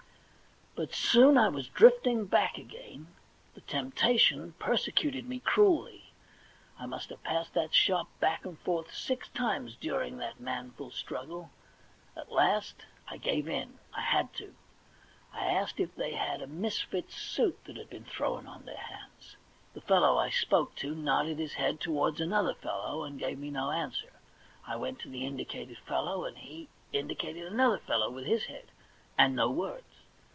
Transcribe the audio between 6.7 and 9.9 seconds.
I must have passed that shop back and forth six times